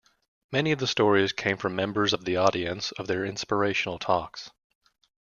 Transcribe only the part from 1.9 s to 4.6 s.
of the audience of their inspirational talks.